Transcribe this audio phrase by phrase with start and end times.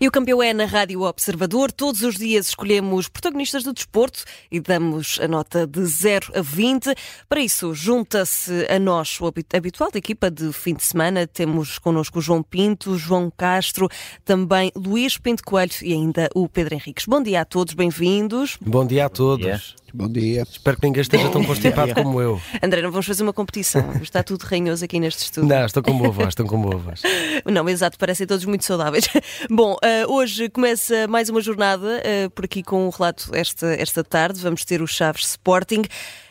[0.00, 1.72] E o campeão é na Rádio Observador.
[1.72, 6.94] Todos os dias escolhemos protagonistas do desporto e damos a nota de 0 a 20.
[7.28, 11.26] Para isso, junta-se a nós o habitual da equipa de fim de semana.
[11.26, 13.88] Temos connosco o João Pinto, João Castro,
[14.24, 17.04] também Luís Pinto Coelho e ainda o Pedro Henriques.
[17.04, 18.56] Bom dia a todos, bem-vindos.
[18.60, 19.74] Bom dia a todos.
[19.92, 20.42] Bom dia.
[20.42, 22.40] Espero que ninguém esteja tão constipado como eu.
[22.62, 23.92] André, não vamos fazer uma competição.
[24.02, 25.48] Está tudo ranhoso aqui neste estúdio.
[25.48, 27.02] Não, estão com boa voz, estão com boa voz.
[27.46, 29.08] Não, exato, parecem todos muito saudáveis.
[29.48, 34.04] Bom, uh, hoje começa mais uma jornada uh, por aqui com um relato esta, esta
[34.04, 34.40] tarde.
[34.40, 35.82] Vamos ter o Chaves Sporting.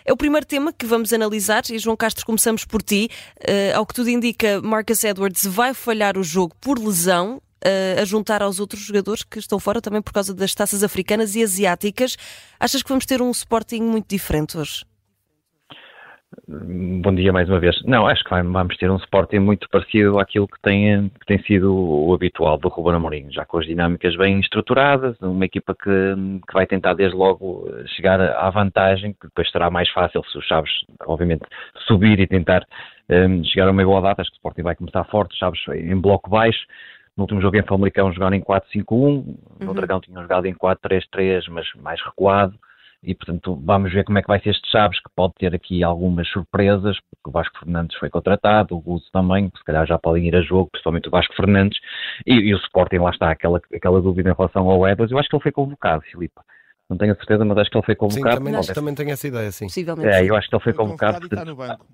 [0.06, 3.10] É o primeiro tema que vamos analisar e, João Castro, começamos por ti.
[3.40, 7.42] Uh, ao que tudo indica, Marcus Edwards vai falhar o jogo por lesão
[8.00, 11.44] a juntar aos outros jogadores que estão fora também por causa das taças africanas e
[11.44, 12.18] asiáticas.
[12.60, 14.86] Achas que vamos ter um Sporting muito diferente hoje?
[16.48, 17.82] Bom dia mais uma vez.
[17.84, 21.74] Não, acho que vamos ter um Sporting muito parecido àquilo que tem, que tem sido
[21.74, 26.54] o habitual do Ruben Amorim, já com as dinâmicas bem estruturadas, uma equipa que, que
[26.54, 30.72] vai tentar desde logo chegar à vantagem, que depois será mais fácil se os Chaves,
[31.06, 31.44] obviamente,
[31.88, 32.66] subir e tentar
[33.10, 34.22] um, chegar a uma igualdade.
[34.22, 36.60] Acho que o Sporting vai começar forte, Chaves em bloco baixo,
[37.18, 39.38] no último jogo em Famalicão jogaram em 4-5-1, uhum.
[39.60, 42.58] no Dragão tinham jogado em 4-3-3, mas mais recuado.
[43.04, 45.84] E, portanto, vamos ver como é que vai ser este Chaves, que pode ter aqui
[45.84, 50.28] algumas surpresas, porque o Vasco Fernandes foi contratado, o Guzo também, se calhar já podem
[50.28, 51.80] ir a jogo, principalmente o Vasco Fernandes,
[52.26, 55.30] e, e o Sporting, lá está, aquela, aquela dúvida em relação ao Edwards, eu acho
[55.30, 56.36] que ele foi convocado, Filipe.
[56.90, 58.38] Não tenho a certeza, mas acho que ele foi convocado.
[58.38, 59.66] Sim, também, também tenho essa ideia, sim.
[59.66, 60.10] Possivelmente.
[60.10, 61.20] É, eu acho que ele foi convocado.
[61.20, 61.86] convocado está no banco.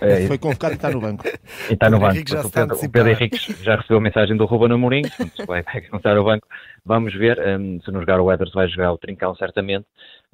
[0.00, 1.24] É, foi convocado e está no banco.
[1.68, 2.18] E está no banco.
[2.18, 5.02] O Pedro, o Pedro Henrique já recebeu a mensagem do Ruben Amorim,
[5.46, 6.46] vai começar o banco.
[6.84, 9.84] Vamos ver, um, se não jogar o Edwards vai jogar o Trincão certamente,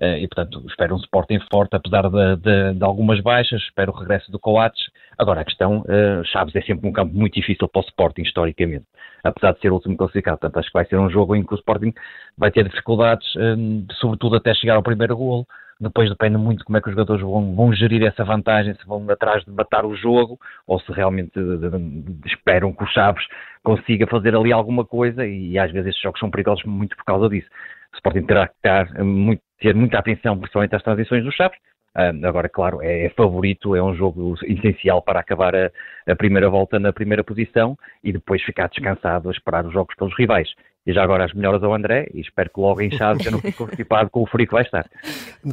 [0.00, 3.98] uh, e portanto espero um Sporting forte, apesar de, de, de, algumas baixas, espero o
[3.98, 4.84] regresso do Coates.
[5.18, 8.86] Agora a questão, uh, Chaves é sempre um campo muito difícil para o Sporting historicamente,
[9.24, 11.52] apesar de ser o último classificado, portanto acho que vai ser um jogo em que
[11.52, 11.92] o Sporting
[12.38, 15.46] vai ter dificuldades, um, sobretudo até chegar ao primeiro golo,
[15.80, 19.04] depois depende muito como é que os jogadores vão, vão gerir essa vantagem, se vão
[19.10, 23.24] atrás de matar o jogo ou se realmente de, esperam que o Chaves
[23.62, 27.28] consiga fazer ali alguma coisa e, às vezes estes jogos são perigosos muito por causa
[27.28, 27.48] disso.
[27.92, 31.58] O Sporting terá ter, muito, ter muita atenção, principalmente às transições dos Chaves,
[31.96, 35.70] Uh, agora, claro, é, é, favorito, é um jogo essencial para acabar a,
[36.06, 40.14] a, primeira volta na primeira posição e depois ficar descansado a esperar os jogos pelos
[40.14, 40.46] rivais.
[40.86, 43.40] E já agora as melhoras ao André e espero que logo em chave eu não
[43.40, 44.88] fique constipado com o frio que vai estar.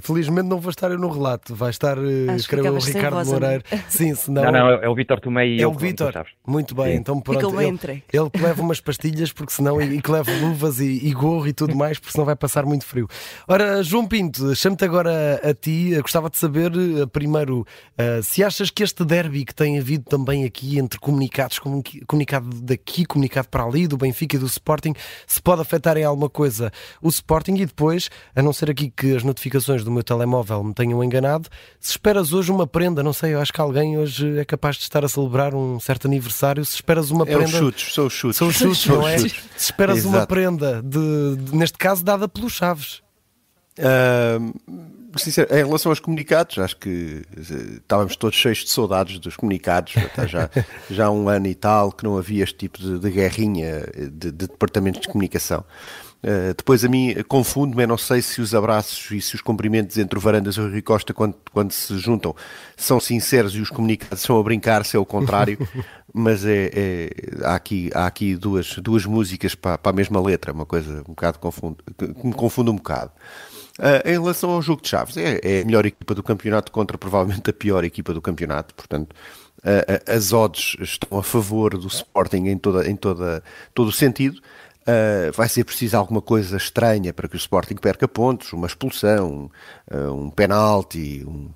[0.02, 3.64] Felizmente não vou estar eu no relato, vai estar, eh, Acho creio, o Ricardo Moreira.
[3.90, 4.44] Sim, senão...
[4.44, 6.14] Não, não, é o Vitor Tomei e É o Vitor,
[6.46, 7.00] muito bem, Sim.
[7.00, 7.60] então pronto.
[7.60, 11.12] Ele, ele, que leva umas pastilhas, porque senão, e, e que leva luvas e, e,
[11.14, 13.08] gorro e tudo mais, porque senão vai passar muito frio.
[13.48, 18.44] Ora, João Pinto, chamo-te agora a, a ti, gostava de saber, eh, primeiro, uh, se
[18.44, 21.60] achas que este derby que tem havido também aqui entre comunicados,
[22.06, 24.94] comunicado daqui, comunicado para ali, do Benfica e do Sporting,
[25.28, 29.16] se pode afetar em alguma coisa o Sporting e depois, a não ser aqui que
[29.16, 33.34] as notificações do meu telemóvel me tenham enganado, se esperas hoje uma prenda, não sei,
[33.34, 36.75] eu acho que alguém hoje é capaz de estar a celebrar um certo aniversário, se
[36.75, 37.44] esperas uma prenda...
[37.44, 38.38] É os chutes, são os chutes.
[38.38, 39.17] São os chutes, não é?
[39.17, 40.16] Se esperas Exato.
[40.16, 43.03] uma prenda, de, de, neste caso dada pelos Chaves.
[43.79, 44.53] Uh,
[45.19, 49.94] sincero, em relação aos comunicados, acho que eh, estávamos todos cheios de saudades dos comunicados,
[50.28, 50.50] já,
[50.89, 54.31] já há um ano e tal que não havia este tipo de, de guerrinha de,
[54.31, 55.63] de departamentos de comunicação.
[56.23, 60.17] Uh, depois a mim confundo-me, não sei se os abraços e se os cumprimentos entre
[60.17, 62.34] o Varandas e o Rui Costa, quando, quando se juntam,
[62.78, 65.57] são sinceros e os comunicados são a brincar, se é o contrário,
[66.13, 67.09] mas é, é,
[67.44, 71.11] há aqui, há aqui duas, duas músicas para, para a mesma letra, uma coisa um
[71.11, 73.11] bocado confundo, que me confunde um bocado.
[73.79, 76.95] Uh, em relação ao jogo de Chaves, é, é, a melhor equipa do campeonato contra
[76.95, 79.13] provavelmente a pior equipa do campeonato, portanto,
[79.59, 84.39] uh, as odds estão a favor do Sporting em, toda, em toda, todo o sentido.
[84.81, 89.49] Uh, vai ser preciso alguma coisa estranha para que o Sporting perca pontos, uma expulsão,
[89.90, 91.49] um penalti, um,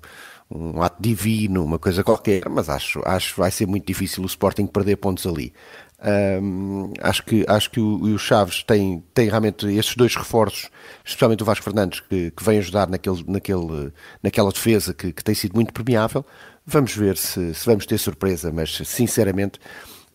[0.50, 4.26] um ato divino, uma coisa qualquer, mas acho, acho que vai ser muito difícil o
[4.26, 5.52] Sporting perder pontos ali.
[6.00, 10.70] Um, acho que, acho que o, o, Chaves tem, tem realmente estes dois reforços,
[11.04, 13.92] especialmente o Vasco Fernandes, que, que vem ajudar naquele, naquele,
[14.22, 16.24] naquela defesa que, que tem sido muito permeável.
[16.64, 19.58] Vamos ver se, se vamos ter surpresa, mas sinceramente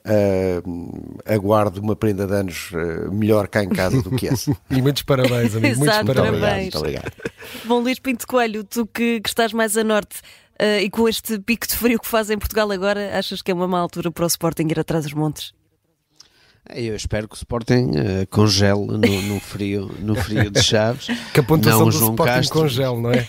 [0.05, 4.55] uh, aguardo uma prenda de anos uh, melhor cá em casa do que essa.
[4.69, 5.77] e muitos parabéns, amigo.
[5.77, 6.39] muitos Exato, parabéns.
[6.39, 6.61] parabéns.
[6.61, 7.11] Muito obrigado.
[7.65, 10.21] Bom, Luís Pinto Coelho, tu que, que estás mais a norte.
[10.61, 13.53] Uh, e com este pico de frio que faz em Portugal agora, achas que é
[13.53, 15.53] uma má altura para o Sporting ir atrás dos montes?
[16.69, 21.07] Eu espero que o Sporting uh, congele no, no, frio, no frio de Chaves.
[21.33, 23.27] que a pontuação não do João Sporting Castro, congele, não é?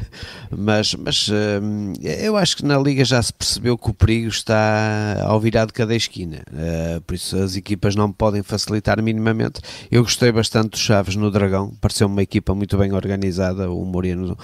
[0.50, 1.62] mas mas uh,
[2.00, 5.74] eu acho que na Liga já se percebeu que o perigo está ao virar de
[5.74, 6.42] cada esquina.
[6.50, 9.60] Uh, por isso as equipas não podem facilitar minimamente.
[9.90, 11.74] Eu gostei bastante do Chaves no Dragão.
[11.82, 13.70] Pareceu uma equipa muito bem organizada.
[13.70, 14.38] O Moreno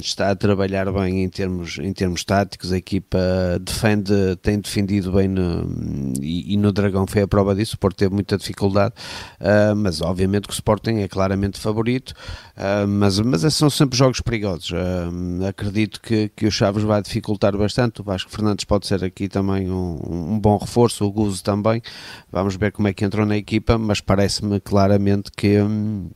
[0.00, 2.72] está a trabalhar bem em termos, em termos táticos.
[2.72, 3.18] A equipa
[3.60, 5.64] defende, tem defendido bem no,
[6.20, 8.94] e, e no Dragão foi a prova disso, o Porto teve muita dificuldade,
[9.40, 12.14] uh, mas obviamente que o Sporting é claramente favorito,
[12.56, 14.70] uh, mas, mas são sempre jogos perigosos.
[14.70, 19.28] Uh, acredito que, que o Chaves vai dificultar bastante, o Vasco Fernandes pode ser aqui
[19.28, 21.82] também um, um bom reforço, o Guzo também,
[22.32, 25.60] vamos ver como é que entrou na equipa, mas parece-me claramente que...
[25.60, 26.08] Um,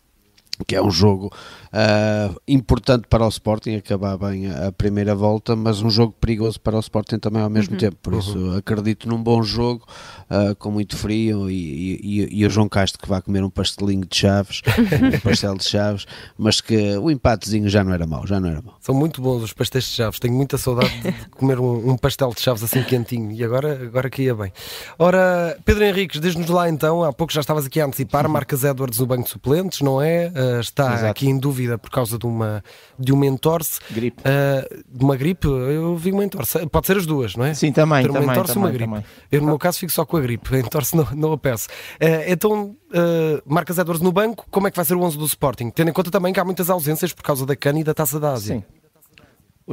[0.66, 1.32] que é um jogo
[1.72, 6.76] uh, importante para o Sporting, acabar bem a primeira volta, mas um jogo perigoso para
[6.76, 7.78] o Sporting também ao mesmo uhum.
[7.78, 7.96] tempo.
[8.02, 8.56] Por isso uhum.
[8.56, 9.86] acredito num bom jogo,
[10.30, 14.04] uh, com muito frio, e, e, e, o João Castro que vai comer um pastelinho
[14.06, 14.62] de chaves,
[15.16, 16.06] um pastel de chaves,
[16.36, 18.76] mas que o empatezinho já não era mau, já não era mau.
[18.80, 22.30] São muito bons os pastéis de chaves, tenho muita saudade de comer um, um pastel
[22.34, 24.52] de chaves assim quentinho, e agora, agora que ia bem.
[24.98, 28.32] Ora, Pedro Henriques, diz-nos lá então, há pouco já estavas aqui a antecipar, uhum.
[28.32, 30.28] marcas Edwards no banco de suplentes, não é?
[30.28, 31.06] Uh, está Exato.
[31.06, 32.62] aqui em dúvida por causa de uma,
[32.98, 33.80] de uma entorse.
[33.90, 34.22] Gripe.
[34.22, 36.66] Uh, de uma gripe, eu vi uma entorse.
[36.66, 37.54] Pode ser as duas, não é?
[37.54, 38.02] Sim, também.
[38.02, 38.90] Ter uma também, entorse também, uma gripe.
[38.90, 39.04] Também.
[39.30, 40.54] Eu, no meu caso, fico só com a gripe.
[40.54, 41.68] A entorse não, não a peço.
[41.68, 45.24] Uh, então, uh, marcas Edwards no banco, como é que vai ser o 11 do
[45.24, 45.70] Sporting?
[45.70, 48.18] Tendo em conta também que há muitas ausências por causa da cana e da taça
[48.20, 48.56] da Ásia.
[48.56, 48.80] Sim.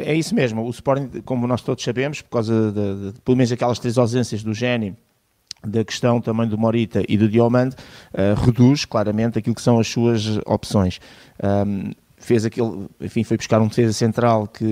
[0.02, 0.64] É isso mesmo.
[0.64, 4.44] O Sporting, como nós todos sabemos, por causa de, de pelo menos aquelas três ausências
[4.44, 4.96] do Gênio
[5.66, 7.76] da questão também do Morita e do Diomande,
[8.14, 11.00] uh, reduz claramente aquilo que são as suas opções.
[11.44, 14.66] Um, fez aquele, enfim, foi buscar um defesa central que,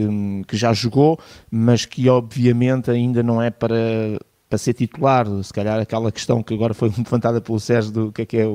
[0.48, 5.80] que já jogou, mas que obviamente ainda não é para para ser titular, se calhar
[5.80, 8.46] aquela questão que agora foi levantada pelo Sérgio do que é que é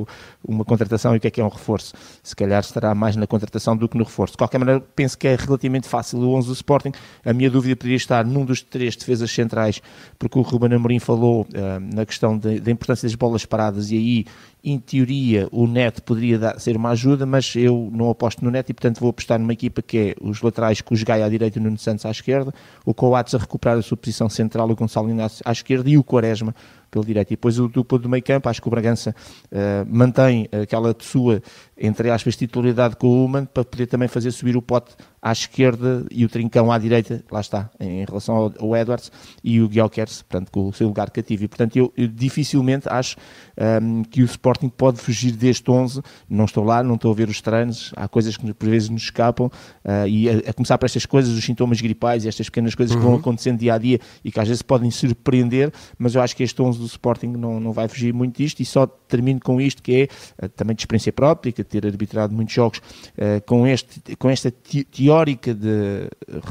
[0.46, 3.26] uma contratação e o que é que é um reforço, se calhar estará mais na
[3.26, 4.32] contratação do que no reforço.
[4.32, 6.92] De qualquer maneira, penso que é relativamente fácil o 11 do Sporting.
[7.24, 9.82] A minha dúvida poderia estar num dos três defesas centrais,
[10.18, 14.24] porque o Ruben Amorim falou uh, na questão da importância das bolas paradas e aí
[14.62, 18.70] em teoria o Net poderia dar, ser uma ajuda, mas eu não aposto no Net
[18.70, 21.58] e portanto vou apostar numa equipa que é os laterais com os Gaia à direita
[21.58, 22.52] e o Nuno Santos à esquerda,
[22.84, 26.04] o Coates a recuperar a sua posição central, o Gonçalo Inácio à esquerda e o
[26.04, 26.54] Quaresma
[26.90, 27.30] pelo direito.
[27.30, 29.14] E depois o duplo do meio campo, acho que o Bragança
[29.46, 31.42] uh, mantém aquela sua,
[31.76, 36.06] entre aspas, titularidade com o Human para poder também fazer subir o pote à esquerda
[36.10, 39.12] e o Trincão à direita, lá está, em relação ao, ao Edwards
[39.44, 41.44] e o Guilherme, portanto, com o seu lugar cativo.
[41.44, 43.16] E, portanto, eu, eu dificilmente acho
[43.58, 46.00] um, ehm, que o Sporting pode fugir deste 11.
[46.28, 49.02] Não estou lá, não estou a ver os treinos, há coisas que por vezes nos
[49.02, 52.74] escapam uh, e a, a, começar por estas coisas, os sintomas gripais e estas pequenas
[52.74, 53.00] coisas uhum.
[53.00, 53.20] que vão uhum.
[53.20, 56.60] acontecendo dia a dia e que às vezes podem surpreender, mas eu acho que este
[56.60, 60.08] 11 do Sporting não, não vai fugir muito disto e só termino com isto que
[60.40, 64.28] é uh, também de experiência própria, que ter arbitrado muitos jogos uh, com, este, com
[64.28, 66.08] esta teórica de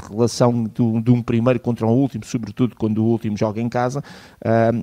[0.08, 4.02] relação de um primeiro contra um último, sobretudo quando o último joga em casa,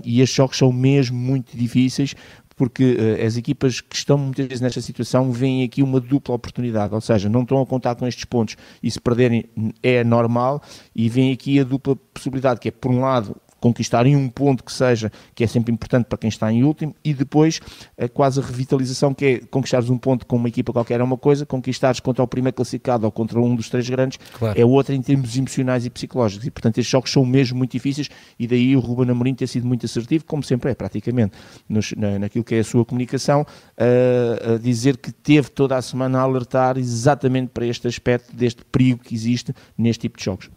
[0.03, 2.15] e estes jogos são mesmo muito difíceis
[2.57, 6.93] porque uh, as equipas que estão muitas vezes nesta situação veem aqui uma dupla oportunidade,
[6.93, 9.45] ou seja, não estão a contar com estes pontos e se perderem
[9.81, 10.61] é normal
[10.93, 14.71] e vem aqui a dupla possibilidade, que é por um lado conquistarem um ponto que
[14.71, 17.59] seja, que é sempre importante para quem está em último, e depois
[17.99, 21.17] a quase a revitalização, que é conquistares um ponto com uma equipa qualquer é uma
[21.17, 24.59] coisa, conquistares contra o primeiro classificado ou contra um dos três grandes claro.
[24.59, 26.45] é outra em termos emocionais e psicológicos.
[26.47, 29.67] E portanto estes jogos são mesmo muito difíceis e daí o Ruben Amorim ter sido
[29.67, 31.37] muito assertivo, como sempre é, praticamente,
[31.67, 33.45] nos, na, naquilo que é a sua comunicação,
[33.77, 38.63] a, a dizer que teve toda a semana a alertar exatamente para este aspecto deste
[38.65, 40.49] perigo que existe neste tipo de jogos.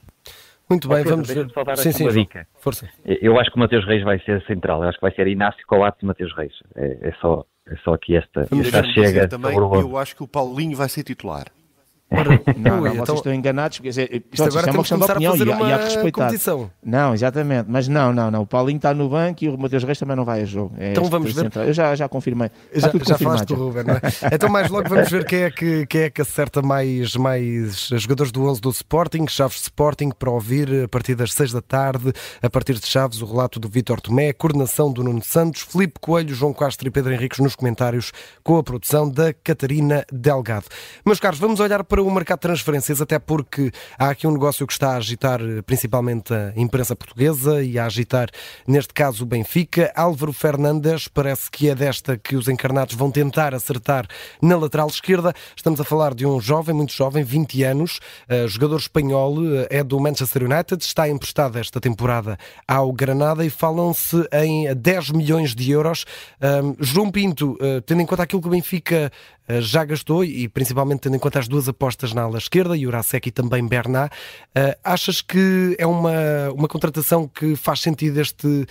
[0.71, 1.51] Muito bem, Pedro, vamos ver.
[1.51, 2.47] Só dar sim, sim, uma dica.
[2.61, 2.89] Força.
[3.05, 4.83] Eu acho que o Mateus Reis vai ser central.
[4.83, 6.53] Eu acho que vai ser Inácio Coates e Mateus Reis.
[6.77, 9.27] É, é, só, é só aqui esta, esta chega.
[9.27, 11.47] Também, eu acho que o Paulinho vai ser titular.
[12.11, 13.15] Ora, não, não, vocês então...
[13.15, 13.79] estão enganados.
[13.79, 16.25] Quer dizer, isto agora é uma questão de opinião e, e há que respeitar.
[16.25, 16.71] Competição.
[16.83, 17.67] Não, exatamente.
[17.69, 18.43] Mas não, não, não.
[18.43, 20.75] O Paulinho está no banco e o Mateus Reis também não vai a jogo.
[20.79, 21.43] É então vamos ver.
[21.43, 21.65] Central.
[21.65, 22.51] Eu já, já confirmei.
[22.75, 24.01] já, já falaste do Ruben, não é?
[24.35, 28.33] então mais logo vamos ver quem é que, quem é que acerta mais, mais jogadores
[28.33, 32.13] do 11 do Sporting, Chaves Sporting, para ouvir a partir das 6 da tarde,
[32.43, 36.35] a partir de Chaves, o relato do Vítor Tomé, coordenação do Nuno Santos, Felipe Coelho,
[36.35, 38.13] João Castro e Pedro Henriques nos comentários,
[38.43, 40.67] com a produção da Catarina Delgado.
[41.07, 44.33] Meus caros, vamos olhar para para o mercado de transferências, até porque há aqui um
[44.33, 48.31] negócio que está a agitar principalmente a imprensa portuguesa e a agitar,
[48.67, 49.93] neste caso, o Benfica.
[49.95, 54.07] Álvaro Fernandes parece que é desta que os encarnados vão tentar acertar
[54.41, 55.35] na lateral esquerda.
[55.55, 59.85] Estamos a falar de um jovem, muito jovem, 20 anos, uh, jogador espanhol, uh, é
[59.85, 65.71] do Manchester United, está emprestado esta temporada ao Granada e falam-se em 10 milhões de
[65.71, 66.05] euros.
[66.79, 69.13] João Pinto, tendo em conta aquilo que o Benfica
[69.61, 73.33] já gastou e principalmente tendo em conta as duas apostas na ala esquerda, Jurasek e
[73.33, 74.13] também Bernat,
[74.85, 78.67] achas que é uma, uma contratação que faz sentido este,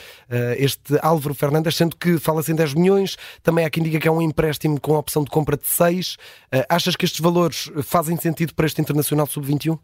[0.58, 4.12] este Álvaro Fernandes, sendo que fala-se em 10 milhões, também há quem diga que é
[4.12, 6.18] um empréstimo com opção de compra de 6.
[6.68, 9.80] achas que estes valores fazem sentido para este Internacional Sub-21?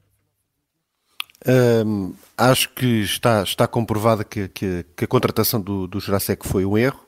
[1.47, 6.65] Um, acho que está, está comprovada que, que, que, a contratação do, do Jurassic foi
[6.65, 7.04] um erro.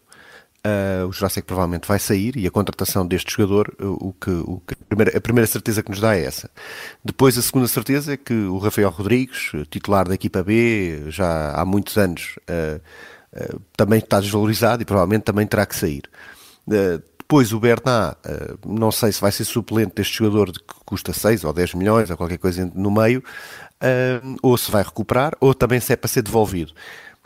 [0.65, 4.73] Uh, o Jurassic provavelmente vai sair e a contratação deste jogador, o que, o que
[4.73, 6.49] a, primeira, a, primeira, certeza que nos dá é essa.
[7.05, 11.63] Depois, a segunda certeza é que o Rafael Rodrigues, titular da equipa B, já há
[11.63, 12.81] muitos anos, uh,
[13.55, 16.03] uh, também está desvalorizado e provavelmente também terá que sair.
[17.17, 18.17] depois, o Bernat,
[18.65, 22.17] não sei se vai ser suplente deste jogador que custa 6 ou 10 milhões ou
[22.17, 23.23] qualquer coisa no meio
[24.41, 26.73] ou se vai recuperar, ou também se é para ser devolvido.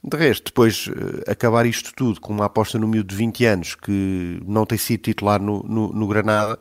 [0.04, 3.76] De resto, depois uh, acabar isto tudo com uma aposta no miúdo de 20 anos
[3.76, 6.58] que não tem sido titular no, no, no Granada,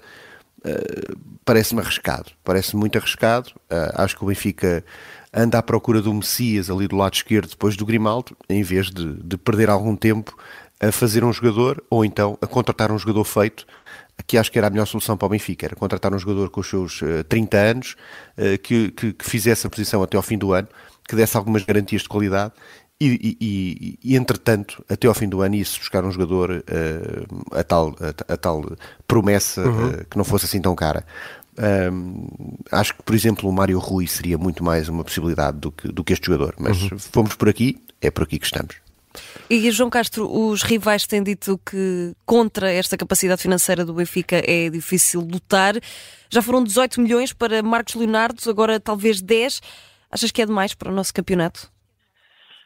[0.58, 2.32] uh, parece-me arriscado.
[2.44, 3.48] Parece muito arriscado.
[3.70, 4.84] Uh, acho que o Benfica
[5.32, 9.14] anda à procura do Messias ali do lado esquerdo depois do Grimaldo, em vez de,
[9.14, 10.36] de perder algum tempo
[10.78, 13.66] a fazer um jogador ou então a contratar um jogador feito
[14.26, 16.60] que acho que era a melhor solução para o Benfica, era contratar um jogador com
[16.60, 17.96] os seus uh, 30 anos,
[18.36, 20.68] uh, que, que, que, fizesse a posição até ao fim do ano,
[21.08, 22.52] que desse algumas garantias de qualidade
[23.00, 27.58] e, e, e, e entretanto, até ao fim do ano, ia-se buscar um jogador uh,
[27.58, 28.76] a, tal, a, a tal
[29.08, 30.04] promessa uhum.
[30.10, 31.04] que não fosse assim tão cara.
[31.92, 32.26] Um,
[32.70, 36.04] acho que, por exemplo, o Mário Rui seria muito mais uma possibilidade do que, do
[36.04, 36.98] que este jogador, mas uhum.
[36.98, 38.76] fomos por aqui, é por aqui que estamos.
[39.48, 44.70] E João Castro, os rivais têm dito que contra esta capacidade financeira do Benfica é
[44.70, 45.74] difícil lutar.
[46.30, 49.60] Já foram 18 milhões para Marcos Leonardo, agora talvez 10.
[50.10, 51.70] Achas que é demais para o nosso campeonato?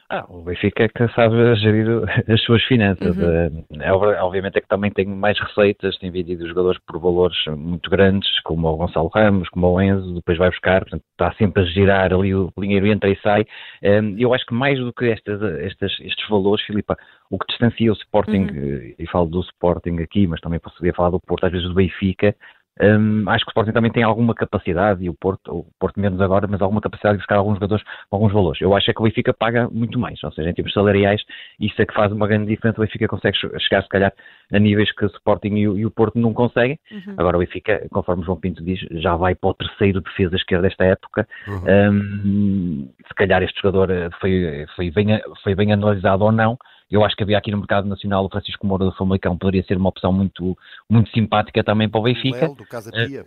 [0.07, 1.87] Ah, o Benfica é que sabe gerir
[2.31, 3.17] as suas finanças.
[3.17, 3.81] Uhum.
[3.81, 8.29] É, obviamente é que também tem mais receitas, tem vendido jogadores por valores muito grandes,
[8.41, 12.13] como o Gonçalo Ramos, como o Enzo, depois vai buscar, portanto, está sempre a girar
[12.13, 13.45] ali o dinheiro entra e sai.
[13.81, 16.95] Ehm, eu acho que mais do que estas, estas, estes valores, Filipa,
[17.31, 18.93] o que distancia o Sporting, uhum.
[18.99, 22.35] e falo do Sporting aqui, mas também poderia falar do Porto, às vezes do Benfica,
[22.81, 26.19] um, acho que o Sporting também tem alguma capacidade, e o Porto, o Porto menos
[26.19, 28.61] agora, mas alguma capacidade de buscar alguns jogadores com alguns valores.
[28.61, 31.21] Eu acho é que o Benfica paga muito mais, ou seja, em termos salariais,
[31.59, 32.79] isso é que faz uma grande diferença.
[32.79, 34.13] O Benfica consegue chegar, se calhar,
[34.51, 36.77] a níveis que o Sporting e o, e o Porto não conseguem.
[36.91, 37.15] Uhum.
[37.17, 40.67] Agora, o Benfica, conforme o João Pinto diz, já vai para o terceiro defesa esquerda
[40.67, 41.27] desta época.
[41.47, 41.91] Uhum.
[41.91, 43.89] Um, se calhar este jogador
[44.19, 46.57] foi, foi, bem, foi bem analisado ou não
[46.89, 49.77] eu acho que havia aqui no mercado nacional o Francisco Moura do Famalicão poderia ser
[49.77, 50.57] uma opção muito,
[50.89, 52.49] muito simpática também para o Benfica.
[52.49, 53.25] O do Casa Pia.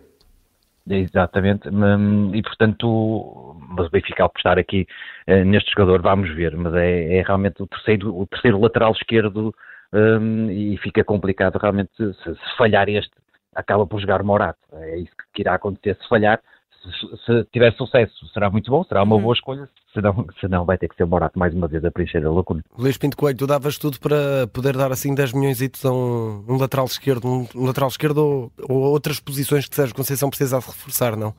[0.89, 4.87] É, exatamente, hum, e portanto, mas o Benfica ao apostar aqui
[5.27, 9.53] uh, neste jogador, vamos ver, mas é, é, realmente o terceiro, o terceiro lateral esquerdo
[9.93, 13.11] um, e fica complicado realmente se, se, falhar este,
[13.53, 16.41] acaba por jogar Morato, é isso que irá acontecer se falhar,
[16.81, 19.21] se, se, tiver sucesso, será muito bom, será uma uhum.
[19.21, 22.31] boa escolha, senão, senão vai ter que ser Morato mais uma vez a preencher a
[22.31, 22.63] lacuna.
[22.77, 26.57] Luís Pinto Coelho, tu davas tudo para poder dar assim 10 milhões a um, um
[26.57, 31.15] lateral esquerdo, um, um lateral esquerdo ou, ou, outras posições que Sérgio Conceição precisa reforçar,
[31.15, 31.33] não?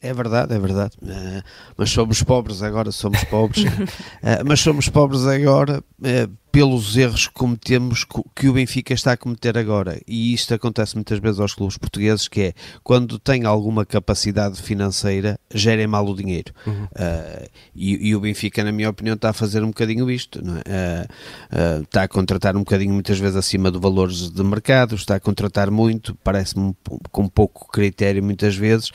[0.00, 0.96] É verdade, é verdade.
[1.02, 1.42] Uh,
[1.78, 3.64] mas somos pobres agora, somos pobres.
[3.64, 9.16] uh, mas somos pobres agora uh, pelos erros que cometemos, que o Benfica está a
[9.16, 10.00] cometer agora.
[10.06, 12.52] E isto acontece muitas vezes aos clubes portugueses, que é
[12.84, 16.52] quando tem alguma capacidade financeira, gerem mal o dinheiro.
[16.64, 16.84] Uhum.
[16.84, 20.40] Uh, e, e, o Benfica, na minha opinião, está a fazer um bocadinho isto.
[20.64, 21.08] É?
[21.50, 25.16] Uh, uh, está a contratar um bocadinho, muitas vezes, acima de valores de mercado, está
[25.16, 26.72] a contratar muito, parece-me
[27.10, 28.92] com pouco critério, muitas vezes.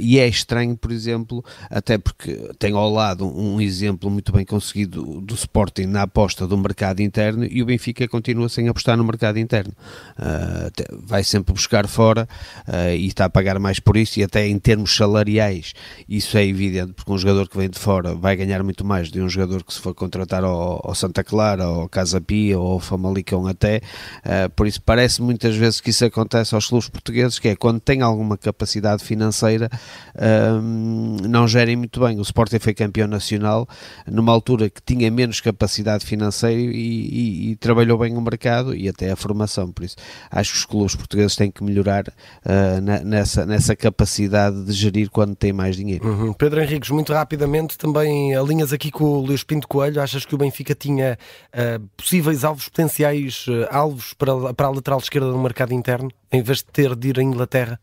[0.00, 5.20] e é estranho, por exemplo, até porque tenho ao lado um exemplo muito bem conseguido
[5.20, 9.04] do Sporting na aposta do mercado mercado interno e o Benfica continua sem apostar no
[9.04, 9.72] mercado interno.
[10.18, 12.28] Uh, vai sempre buscar fora
[12.68, 15.72] uh, e está a pagar mais por isso, e até em termos salariais,
[16.08, 19.20] isso é evidente, porque um jogador que vem de fora vai ganhar muito mais de
[19.20, 22.80] um jogador que se for contratar ao, ao Santa Clara, ao Casa Pia ou ao
[22.80, 23.80] Famalicão até.
[24.24, 27.80] Uh, por isso, parece muitas vezes que isso acontece aos clubes portugueses, que é quando
[27.80, 29.68] tem alguma capacidade financeira,
[31.22, 32.18] não gerem muito bem.
[32.18, 33.68] O Sporting foi campeão nacional
[34.06, 39.10] numa altura que tinha menos capacidade financeira e, e, trabalhou bem o mercado e até
[39.10, 39.70] a formação.
[39.72, 39.96] Por isso,
[40.30, 45.10] acho que os clubes portugueses têm que melhorar uh, na, nessa, nessa capacidade de gerir
[45.10, 46.06] quando têm mais dinheiro.
[46.06, 46.32] Uhum.
[46.32, 50.00] Pedro Henriques, muito rapidamente, também alinhas aqui com o Luís Pinto Coelho.
[50.00, 51.18] Achas que o Benfica tinha
[51.52, 56.42] uh, possíveis alvos, potenciais uh, alvos para, para a lateral esquerda no mercado interno, em
[56.42, 57.80] vez de ter de ir à Inglaterra?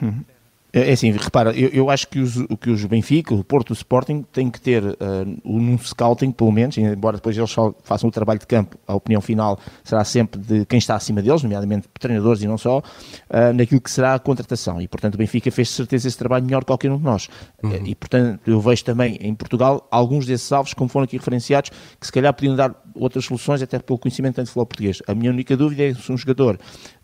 [0.00, 0.24] Uhum.
[0.72, 3.72] É, é assim, repara, eu, eu, acho que os, que os Benfica, o Porto, o
[3.72, 4.96] Sporting têm que ter uh,
[5.44, 9.20] um scouting, pelo menos, embora depois eles só façam o trabalho de campo, a opinião
[9.20, 13.80] final será sempre de quem está acima deles, nomeadamente treinadores e não só, uh, naquilo
[13.80, 14.80] que será a contratação.
[14.80, 17.28] E, portanto, o Benfica fez certeza esse trabalho melhor que qualquer um de nós.
[17.62, 17.70] Uhum.
[17.70, 21.70] Uh, e, portanto, eu vejo também em Portugal alguns desses alvos, como foram aqui referenciados,
[21.98, 25.02] que se calhar podiam dar outras soluções, até pelo conhecimento tanto de futebol português.
[25.06, 26.58] A minha única dúvida é se um jogador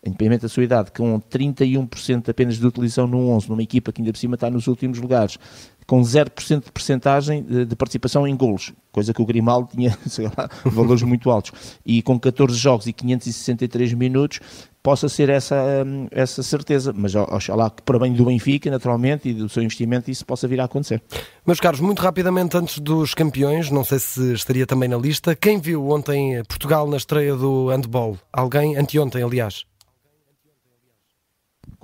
[0.06, 4.12] independente da sua idade, com 31% apenas de utilização no 11, numa equipa que ainda
[4.12, 5.38] por cima está nos últimos lugares,
[5.86, 9.96] com 0% de percentagem de, de, participação em golos, coisa que o Grimaldo tinha
[10.36, 11.52] lá, valores muito altos,
[11.84, 14.40] e com 14 jogos e 563 minutos,
[14.82, 15.56] possa ser essa,
[15.86, 20.10] hum, essa certeza, mas oxalá que para bem do Benfica, naturalmente, e do seu investimento,
[20.10, 21.02] isso possa vir a acontecer.
[21.46, 25.58] Meus caros, muito rapidamente antes dos campeões, não sei se estaria também na lista, quem
[25.58, 28.18] viu ontem Portugal na estreia do handball?
[28.32, 28.76] Alguém?
[28.76, 29.64] Anteontem, aliás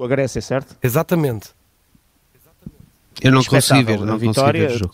[0.01, 0.79] com a Grécia, certo?
[0.83, 1.51] Exatamente.
[3.21, 4.91] Eu não consegui ver, não vitória, consegui ver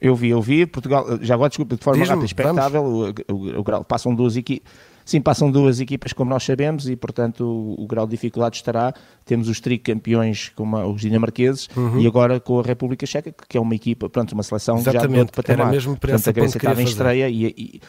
[0.00, 0.66] Eu vi, eu vi.
[0.66, 2.82] Portugal, já agora, desculpa, de forma rápida, expectável.
[2.82, 4.70] O, o, o, grau, passam duas equipas.
[5.04, 8.92] Sim, passam duas equipas, como nós sabemos, e portanto o, o grau de dificuldade estará.
[9.24, 11.98] Temos os tricampeões, como os dinamarqueses, uhum.
[11.98, 15.16] e agora com a República Checa, que é uma equipa, pronto, uma seleção Exatamente.
[15.16, 15.60] já de patamar.
[15.60, 17.80] Era mesmo para portanto, a Grécia estava em estreia e, e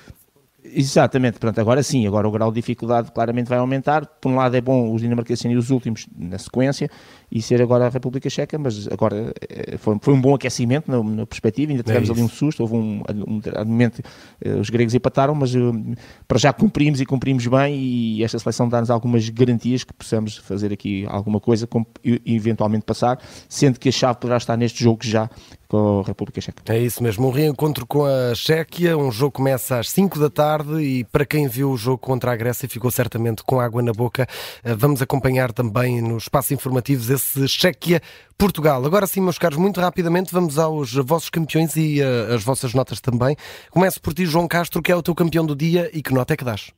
[0.64, 4.06] Exatamente, pronto, agora sim, agora o grau de dificuldade claramente vai aumentar.
[4.06, 6.90] Por um lado é bom os dinamarqueses serem os últimos na sequência
[7.32, 11.04] e ser agora a República Checa, mas agora eh, foi, foi um bom aquecimento na,
[11.04, 14.70] na perspectiva, ainda tivemos é ali um susto, houve um, um, um momento, uh, os
[14.70, 15.72] gregos empataram, mas uh,
[16.28, 20.74] para já cumprimos e cumprimos bem e esta seleção dá-nos algumas garantias que possamos fazer
[20.74, 21.68] aqui alguma coisa
[22.04, 25.30] e eventualmente passar, sendo que a chave poderá estar neste jogo já
[25.70, 26.64] com a República Checa.
[26.74, 30.82] É isso mesmo, um reencontro com a Chequia, um jogo começa às 5 da tarde
[30.82, 34.28] e para quem viu o jogo contra a Grécia ficou certamente com água na boca.
[34.64, 36.56] Eh, vamos acompanhar também no espaço
[37.20, 38.84] esse Chequia-Portugal.
[38.86, 43.02] Agora sim, meus caros, muito rapidamente vamos aos vossos campeões e uh, as vossas notas
[43.02, 43.36] também.
[43.70, 46.34] Começo por ti, João Castro, que é o teu campeão do dia e que nota
[46.34, 46.72] é que dás?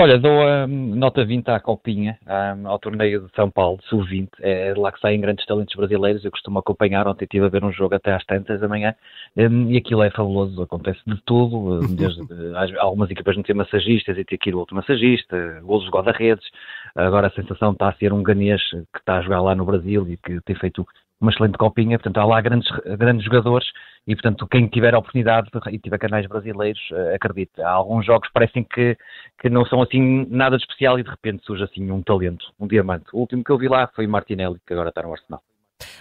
[0.00, 4.28] Olha, dou um, nota 20 à Copinha, um, ao torneio de São Paulo, sub-20.
[4.40, 6.24] É de lá que saem grandes talentos brasileiros.
[6.24, 7.08] Eu costumo acompanhar.
[7.08, 8.94] Ontem estive a ver um jogo até às tantas da manhã
[9.36, 10.62] um, e aquilo é fabuloso.
[10.62, 11.80] Acontece de tudo.
[11.96, 12.22] Desde,
[12.78, 16.46] algumas equipas não têm massagistas e ter que ir outro massagista, golos de guarda-redes.
[16.94, 20.08] Agora a sensação está a ser um ganês que está a jogar lá no Brasil
[20.08, 20.86] e que tem feito
[21.20, 23.66] uma excelente copinha, portanto há lá grandes, grandes jogadores
[24.06, 28.28] e portanto quem tiver a oportunidade e tiver canais brasileiros, uh, acredite, há alguns jogos
[28.28, 28.96] que parecem que,
[29.40, 32.68] que não são assim nada de especial e de repente surge assim um talento, um
[32.68, 33.06] diamante.
[33.12, 35.42] O último que eu vi lá foi o Martinelli, que agora está no Arsenal.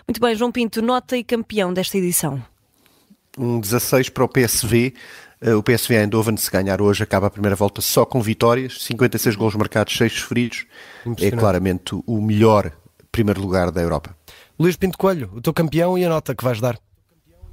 [0.08, 2.42] Muito bem, João Pinto, nota e campeão desta edição.
[3.38, 4.94] Um 16 para o PSV.
[5.42, 9.36] Eh, o PSV Eindhoven, se ganhar hoje, acaba a primeira volta só com vitórias, 56
[9.36, 10.66] gols marcados, 6 sofridos.
[11.22, 12.72] É claramente o melhor
[13.12, 14.16] primeiro lugar da Europa.
[14.60, 16.78] Luís Pinto Coelho, o teu campeão e a nota que vais dar?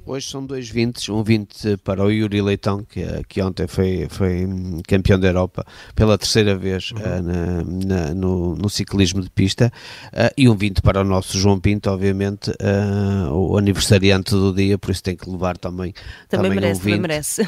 [0.07, 4.47] Hoje são dois 20, um 20 para o Yuri Leitão, que, que ontem foi, foi
[4.87, 5.65] campeão da Europa
[5.95, 6.97] pela terceira vez uhum.
[6.99, 9.73] uh, na, na, no, no, ciclismo de pista,
[10.13, 14.77] uh, e um 20 para o nosso João Pinto, obviamente, uh, o aniversariante do dia,
[14.77, 15.91] por isso tem que levar também,
[16.29, 16.93] também, também merece, um 20.
[16.93, 17.41] Também merece.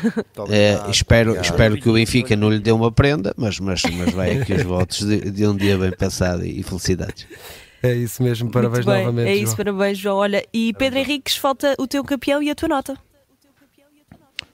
[0.90, 4.54] espero, espero que o Benfica não lhe dê uma prenda, mas, mas, mas vai aqui
[4.54, 7.28] os votos de, de um dia bem passado e felicidades.
[7.82, 9.28] É isso mesmo, parabéns novamente.
[9.28, 9.58] É isso, João.
[9.58, 10.18] parabéns, João.
[10.18, 12.98] Olha, e Pedro Henriques, falta o teu campeão e a tua nota.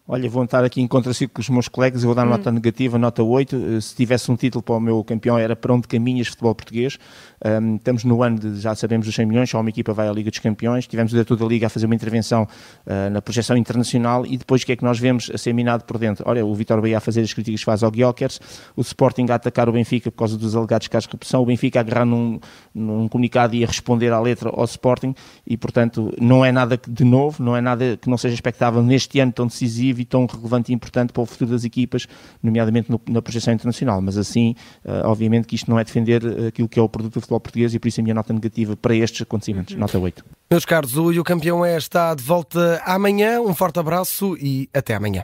[0.06, 2.32] Olha, vou estar aqui em contraciclo com os meus colegas, eu vou dar hum.
[2.32, 3.56] nota negativa, nota 8.
[3.56, 6.98] Eh, se tivesse um título para o meu campeão era para onde caminhas futebol português.
[7.44, 10.12] Um, estamos no ano de, já sabemos, dos 100 milhões, só uma equipa vai à
[10.12, 10.88] Liga dos Campeões.
[10.88, 14.64] Tivemos o diretor da Liga a fazer uma intervenção uh, na projeção internacional e depois
[14.64, 16.24] o que é que nós vemos a ser minado por dentro?
[16.28, 18.40] Olha, o Vitor Bahia a fazer as críticas que faz ao Guiokers,
[18.76, 21.80] o Sporting a atacar o Benfica por causa dos alegados casos de corrupção, o Benfica
[21.80, 22.40] a agarrar num,
[22.74, 25.14] num comunicado e a responder à letra ao Sporting
[25.46, 29.20] e, portanto, não é nada de novo, não é nada que não seja expectável neste
[29.20, 32.08] ano tão decisivo e tão relevante e importante para o futuro das equipas,
[32.42, 34.02] nomeadamente no, na projeção internacional.
[34.02, 37.22] Mas assim, uh, obviamente que isto não é defender aquilo que é o produto do
[37.22, 40.24] futebol futebol português e por isso a minha nota negativa para estes acontecimentos, nota 8.
[40.50, 43.42] Meus caros, o E o Campeão é está de volta amanhã.
[43.42, 45.24] Um forte abraço e até amanhã.